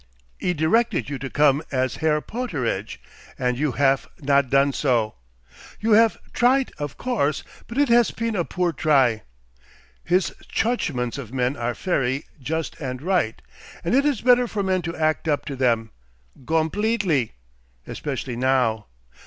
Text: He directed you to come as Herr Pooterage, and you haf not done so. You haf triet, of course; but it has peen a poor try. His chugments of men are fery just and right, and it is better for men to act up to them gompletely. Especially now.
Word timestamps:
He 0.39 0.55
directed 0.55 1.11
you 1.11 1.19
to 1.19 1.29
come 1.29 1.61
as 1.71 1.97
Herr 1.97 2.21
Pooterage, 2.21 2.97
and 3.37 3.55
you 3.55 3.73
haf 3.73 4.07
not 4.19 4.49
done 4.49 4.73
so. 4.73 5.13
You 5.79 5.91
haf 5.91 6.17
triet, 6.33 6.71
of 6.79 6.97
course; 6.97 7.43
but 7.67 7.77
it 7.77 7.87
has 7.89 8.09
peen 8.09 8.35
a 8.35 8.43
poor 8.43 8.73
try. 8.73 9.21
His 10.03 10.33
chugments 10.51 11.19
of 11.19 11.31
men 11.31 11.55
are 11.55 11.75
fery 11.75 12.23
just 12.41 12.75
and 12.79 12.99
right, 12.99 13.43
and 13.83 13.93
it 13.93 14.03
is 14.03 14.21
better 14.21 14.47
for 14.47 14.63
men 14.63 14.81
to 14.81 14.97
act 14.97 15.27
up 15.27 15.45
to 15.45 15.55
them 15.55 15.91
gompletely. 16.47 17.33
Especially 17.85 18.35
now. 18.35 18.87